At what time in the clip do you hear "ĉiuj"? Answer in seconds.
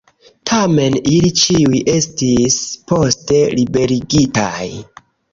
1.41-1.81